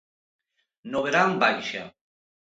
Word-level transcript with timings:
No 0.93 0.99
verán 1.09 1.31
baixa. 1.45 1.83